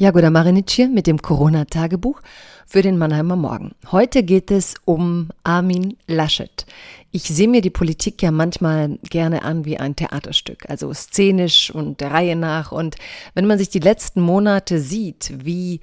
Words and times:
Jagoda 0.00 0.30
Marinic 0.30 0.70
hier 0.70 0.88
mit 0.88 1.06
dem 1.06 1.20
Corona-Tagebuch 1.20 2.22
für 2.64 2.80
den 2.80 2.96
Mannheimer 2.96 3.36
Morgen. 3.36 3.72
Heute 3.92 4.22
geht 4.22 4.50
es 4.50 4.76
um 4.86 5.28
Armin 5.44 5.98
Laschet. 6.06 6.64
Ich 7.10 7.24
sehe 7.24 7.48
mir 7.48 7.60
die 7.60 7.68
Politik 7.68 8.22
ja 8.22 8.30
manchmal 8.30 8.98
gerne 9.10 9.42
an 9.42 9.66
wie 9.66 9.76
ein 9.76 9.96
Theaterstück, 9.96 10.70
also 10.70 10.90
szenisch 10.94 11.70
und 11.70 12.00
der 12.00 12.12
Reihe 12.12 12.34
nach. 12.34 12.72
Und 12.72 12.96
wenn 13.34 13.44
man 13.44 13.58
sich 13.58 13.68
die 13.68 13.78
letzten 13.78 14.22
Monate 14.22 14.80
sieht, 14.80 15.34
wie 15.44 15.80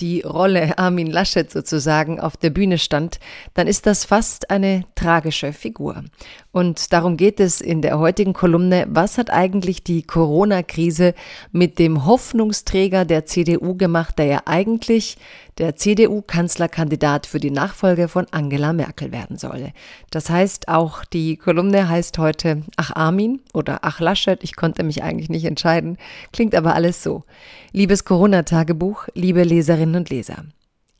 die 0.00 0.22
Rolle 0.22 0.78
Armin 0.78 1.08
Laschet 1.08 1.50
sozusagen 1.50 2.20
auf 2.20 2.36
der 2.36 2.50
Bühne 2.50 2.78
stand, 2.78 3.20
dann 3.54 3.66
ist 3.66 3.86
das 3.86 4.04
fast 4.04 4.50
eine 4.50 4.84
tragische 4.94 5.52
Figur. 5.52 6.04
Und 6.52 6.92
darum 6.92 7.16
geht 7.16 7.38
es 7.38 7.60
in 7.60 7.82
der 7.82 7.98
heutigen 7.98 8.32
Kolumne, 8.32 8.86
was 8.88 9.18
hat 9.18 9.30
eigentlich 9.30 9.84
die 9.84 10.02
Corona-Krise 10.02 11.14
mit 11.52 11.78
dem 11.78 12.06
Hoffnungsträger 12.06 13.04
der 13.04 13.26
CDU 13.26 13.76
gemacht, 13.76 14.18
der 14.18 14.26
ja 14.26 14.40
eigentlich 14.46 15.16
der 15.60 15.76
CDU-Kanzlerkandidat 15.76 17.26
für 17.26 17.38
die 17.38 17.50
Nachfolge 17.50 18.08
von 18.08 18.26
Angela 18.30 18.72
Merkel 18.72 19.12
werden 19.12 19.36
solle. 19.36 19.72
Das 20.10 20.30
heißt, 20.30 20.68
auch 20.68 21.04
die 21.04 21.36
Kolumne 21.36 21.88
heißt 21.88 22.16
heute 22.16 22.62
Ach 22.76 22.90
Armin 22.96 23.42
oder 23.52 23.80
Ach 23.82 24.00
Laschet, 24.00 24.42
ich 24.42 24.56
konnte 24.56 24.82
mich 24.82 25.02
eigentlich 25.02 25.28
nicht 25.28 25.44
entscheiden, 25.44 25.98
klingt 26.32 26.54
aber 26.54 26.74
alles 26.74 27.02
so. 27.02 27.24
Liebes 27.72 28.04
Corona-Tagebuch, 28.04 29.08
liebe 29.14 29.42
Leserinnen 29.42 29.96
und 29.96 30.08
Leser. 30.08 30.44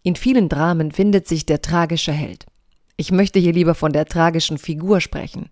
In 0.03 0.15
vielen 0.15 0.51
Dramen 0.51 0.93
findet 0.93 1.27
sich 1.27 1.47
der 1.47 1.63
tragische 1.63 2.13
Held. 2.13 2.47
Ich 3.01 3.13
möchte 3.13 3.39
hier 3.39 3.55
lieber 3.55 3.75
von 3.75 3.95
der 3.95 4.05
tragischen 4.05 4.59
Figur 4.59 5.01
sprechen. 5.01 5.49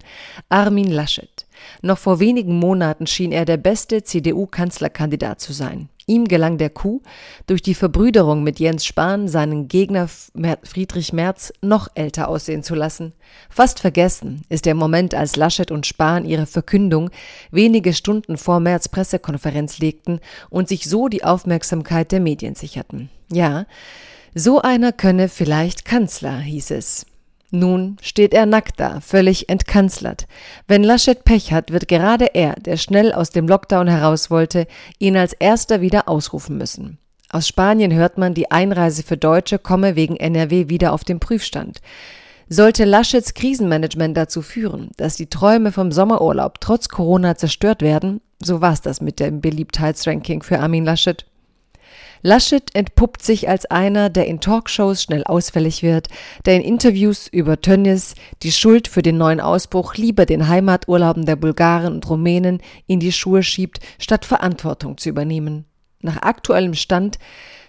Armin 0.50 0.90
Laschet. 0.90 1.46
Noch 1.80 1.96
vor 1.96 2.20
wenigen 2.20 2.58
Monaten 2.58 3.06
schien 3.06 3.32
er 3.32 3.46
der 3.46 3.56
beste 3.56 4.02
CDU-Kanzlerkandidat 4.02 5.40
zu 5.40 5.54
sein. 5.54 5.88
Ihm 6.06 6.26
gelang 6.26 6.58
der 6.58 6.68
Coup, 6.68 7.02
durch 7.46 7.62
die 7.62 7.72
Verbrüderung 7.72 8.42
mit 8.42 8.60
Jens 8.60 8.84
Spahn 8.84 9.28
seinen 9.28 9.66
Gegner 9.66 10.10
Friedrich 10.62 11.14
Merz 11.14 11.50
noch 11.62 11.88
älter 11.94 12.28
aussehen 12.28 12.62
zu 12.62 12.74
lassen. 12.74 13.14
Fast 13.48 13.80
vergessen 13.80 14.42
ist 14.50 14.66
der 14.66 14.74
Moment, 14.74 15.14
als 15.14 15.36
Laschet 15.36 15.70
und 15.70 15.86
Spahn 15.86 16.26
ihre 16.26 16.44
Verkündung 16.44 17.08
wenige 17.50 17.94
Stunden 17.94 18.36
vor 18.36 18.60
Merz 18.60 18.90
Pressekonferenz 18.90 19.78
legten 19.78 20.20
und 20.50 20.68
sich 20.68 20.84
so 20.84 21.08
die 21.08 21.24
Aufmerksamkeit 21.24 22.12
der 22.12 22.20
Medien 22.20 22.54
sicherten. 22.54 23.08
Ja, 23.32 23.64
so 24.34 24.60
einer 24.60 24.92
könne 24.92 25.30
vielleicht 25.30 25.86
Kanzler, 25.86 26.40
hieß 26.40 26.72
es. 26.72 27.06
Nun 27.50 27.96
steht 28.02 28.34
er 28.34 28.44
nackt 28.44 28.78
da, 28.78 29.00
völlig 29.00 29.48
entkanzlert. 29.48 30.26
Wenn 30.66 30.84
Laschet 30.84 31.24
Pech 31.24 31.52
hat, 31.52 31.72
wird 31.72 31.88
gerade 31.88 32.34
er, 32.34 32.54
der 32.54 32.76
schnell 32.76 33.12
aus 33.12 33.30
dem 33.30 33.48
Lockdown 33.48 33.88
heraus 33.88 34.30
wollte, 34.30 34.66
ihn 34.98 35.16
als 35.16 35.32
erster 35.32 35.80
wieder 35.80 36.08
ausrufen 36.08 36.58
müssen. 36.58 36.98
Aus 37.30 37.48
Spanien 37.48 37.92
hört 37.92 38.18
man, 38.18 38.34
die 38.34 38.50
Einreise 38.50 39.02
für 39.02 39.16
Deutsche 39.16 39.58
komme 39.58 39.96
wegen 39.96 40.16
NRW 40.16 40.68
wieder 40.68 40.92
auf 40.92 41.04
den 41.04 41.20
Prüfstand. 41.20 41.80
Sollte 42.50 42.84
Laschets 42.84 43.34
Krisenmanagement 43.34 44.16
dazu 44.16 44.40
führen, 44.40 44.90
dass 44.96 45.16
die 45.16 45.28
Träume 45.28 45.70
vom 45.72 45.92
Sommerurlaub 45.92 46.60
trotz 46.60 46.88
Corona 46.88 47.36
zerstört 47.36 47.82
werden, 47.82 48.22
so 48.42 48.60
war's 48.60 48.80
das 48.80 49.00
mit 49.00 49.20
dem 49.20 49.40
Beliebtheitsranking 49.40 50.42
für 50.42 50.60
Armin 50.60 50.84
Laschet. 50.84 51.26
Laschet 52.22 52.74
entpuppt 52.74 53.22
sich 53.22 53.48
als 53.48 53.66
einer, 53.66 54.10
der 54.10 54.26
in 54.26 54.40
Talkshows 54.40 55.02
schnell 55.02 55.24
ausfällig 55.24 55.82
wird, 55.82 56.08
der 56.46 56.56
in 56.56 56.62
Interviews 56.62 57.28
über 57.28 57.60
Tönnies 57.60 58.14
die 58.42 58.52
Schuld 58.52 58.88
für 58.88 59.02
den 59.02 59.18
neuen 59.18 59.40
Ausbruch 59.40 59.94
lieber 59.94 60.26
den 60.26 60.48
Heimaturlauben 60.48 61.26
der 61.26 61.36
Bulgaren 61.36 61.94
und 61.94 62.08
Rumänen 62.08 62.60
in 62.86 63.00
die 63.00 63.12
Schuhe 63.12 63.42
schiebt, 63.42 63.80
statt 63.98 64.24
Verantwortung 64.24 64.98
zu 64.98 65.08
übernehmen. 65.08 65.64
Nach 66.00 66.22
aktuellem 66.22 66.74
Stand 66.74 67.18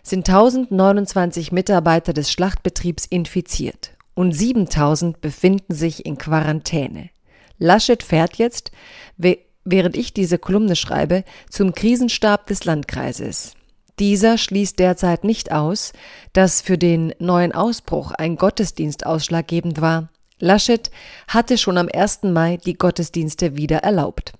sind 0.03 0.27
1029 0.27 1.51
Mitarbeiter 1.51 2.13
des 2.13 2.31
Schlachtbetriebs 2.31 3.05
infiziert 3.05 3.91
und 4.15 4.33
7000 4.33 5.21
befinden 5.21 5.73
sich 5.73 6.05
in 6.05 6.17
Quarantäne. 6.17 7.09
Laschet 7.57 8.01
fährt 8.03 8.37
jetzt, 8.37 8.71
während 9.17 9.97
ich 9.97 10.13
diese 10.13 10.37
Kolumne 10.37 10.75
schreibe, 10.75 11.23
zum 11.49 11.73
Krisenstab 11.73 12.47
des 12.47 12.65
Landkreises. 12.65 13.53
Dieser 13.99 14.37
schließt 14.37 14.79
derzeit 14.79 15.25
nicht 15.25 15.51
aus, 15.51 15.91
dass 16.31 16.61
für 16.61 16.77
den 16.77 17.13
neuen 17.19 17.51
Ausbruch 17.51 18.11
ein 18.11 18.37
Gottesdienst 18.37 19.05
ausschlaggebend 19.05 19.81
war. 19.81 20.07
Laschet 20.39 20.89
hatte 21.27 21.57
schon 21.57 21.77
am 21.77 21.89
1. 21.93 22.23
Mai 22.23 22.57
die 22.57 22.75
Gottesdienste 22.75 23.57
wieder 23.57 23.79
erlaubt. 23.79 24.31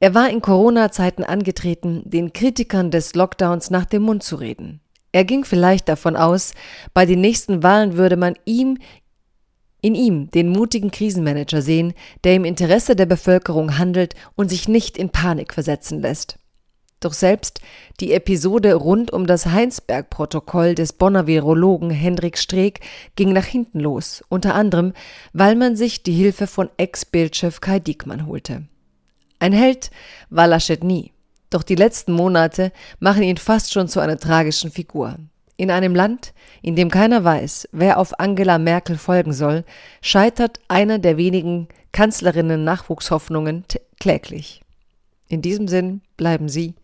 Er 0.00 0.12
war 0.14 0.28
in 0.28 0.42
Corona-Zeiten 0.42 1.22
angetreten, 1.22 2.02
den 2.04 2.32
Kritikern 2.32 2.90
des 2.90 3.14
Lockdowns 3.14 3.70
nach 3.70 3.86
dem 3.86 4.02
Mund 4.02 4.24
zu 4.24 4.36
reden. 4.36 4.80
Er 5.12 5.24
ging 5.24 5.44
vielleicht 5.44 5.88
davon 5.88 6.16
aus, 6.16 6.52
bei 6.92 7.06
den 7.06 7.20
nächsten 7.20 7.62
Wahlen 7.62 7.96
würde 7.96 8.16
man 8.16 8.34
ihm 8.44 8.78
in 9.80 9.94
ihm 9.94 10.30
den 10.32 10.48
mutigen 10.48 10.90
Krisenmanager 10.90 11.62
sehen, 11.62 11.94
der 12.24 12.34
im 12.34 12.44
Interesse 12.44 12.96
der 12.96 13.06
Bevölkerung 13.06 13.78
handelt 13.78 14.14
und 14.34 14.48
sich 14.48 14.66
nicht 14.68 14.98
in 14.98 15.10
Panik 15.10 15.54
versetzen 15.54 16.00
lässt. 16.00 16.38
Doch 17.06 17.12
selbst 17.12 17.60
die 18.00 18.12
Episode 18.12 18.74
rund 18.74 19.12
um 19.12 19.28
das 19.28 19.46
Heinsberg-Protokoll 19.46 20.74
des 20.74 20.92
Bonner 20.92 21.28
Virologen 21.28 21.88
Hendrik 21.90 22.36
Streeck 22.36 22.80
ging 23.14 23.32
nach 23.32 23.44
hinten 23.44 23.78
los, 23.78 24.24
unter 24.28 24.56
anderem, 24.56 24.92
weil 25.32 25.54
man 25.54 25.76
sich 25.76 26.02
die 26.02 26.14
Hilfe 26.14 26.48
von 26.48 26.68
Ex-Bildchef 26.78 27.60
Kai 27.60 27.78
Diekmann 27.78 28.26
holte. 28.26 28.64
Ein 29.38 29.52
Held 29.52 29.92
war 30.30 30.48
Laschet 30.48 30.82
nie, 30.82 31.12
doch 31.48 31.62
die 31.62 31.76
letzten 31.76 32.10
Monate 32.10 32.72
machen 32.98 33.22
ihn 33.22 33.36
fast 33.36 33.72
schon 33.72 33.86
zu 33.86 34.00
einer 34.00 34.18
tragischen 34.18 34.72
Figur. 34.72 35.14
In 35.56 35.70
einem 35.70 35.94
Land, 35.94 36.34
in 36.60 36.74
dem 36.74 36.90
keiner 36.90 37.22
weiß, 37.22 37.68
wer 37.70 38.00
auf 38.00 38.18
Angela 38.18 38.58
Merkel 38.58 38.98
folgen 38.98 39.32
soll, 39.32 39.62
scheitert 40.00 40.58
einer 40.66 40.98
der 40.98 41.16
wenigen 41.18 41.68
Kanzlerinnen 41.92 42.64
Nachwuchshoffnungen 42.64 43.64
kläglich. 44.00 44.62
In 45.28 45.42
diesem 45.42 45.68
Sinn 45.68 46.02
bleiben 46.16 46.48
Sie 46.48 46.74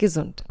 gesund. 0.00 0.42